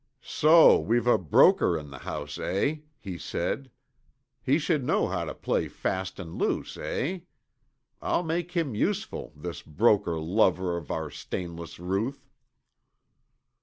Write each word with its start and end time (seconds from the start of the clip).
"'So 0.19 0.79
we've 0.79 1.05
a 1.05 1.19
broker 1.19 1.77
in 1.77 1.91
the 1.91 1.99
house, 1.99 2.39
eh?' 2.39 2.77
he 2.97 3.19
said. 3.19 3.69
'He 4.41 4.57
should 4.57 4.83
know 4.83 5.05
how 5.07 5.25
to 5.25 5.35
play 5.35 5.67
fast 5.67 6.19
and 6.19 6.39
loose, 6.39 6.75
eh? 6.75 7.19
I'll 8.01 8.23
make 8.23 8.53
him 8.53 8.73
useful, 8.73 9.31
this 9.35 9.61
broker 9.61 10.19
lover 10.19 10.75
of 10.75 10.89
our 10.89 11.11
stainless 11.11 11.77
Ruth!'" 11.77 12.27